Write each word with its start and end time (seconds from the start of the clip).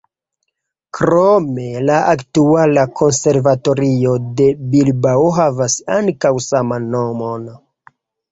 Krome 0.99 1.65
la 1.89 1.97
aktuala 2.13 2.85
konservatorio 3.01 4.15
de 4.41 4.47
Bilbao 4.73 5.29
havas 5.37 5.75
ankaŭ 5.99 6.33
saman 6.47 6.89
nomon. 6.97 7.47